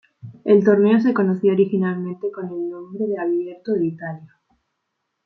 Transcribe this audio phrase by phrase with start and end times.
[0.45, 4.35] El torneo se conocía originalmente con el nombre de Abierto de Italia.